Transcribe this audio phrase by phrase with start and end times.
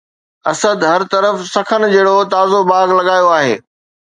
[0.51, 3.55] اسد هر طرف سخن جهڙو تازو باغ لڳايو آهي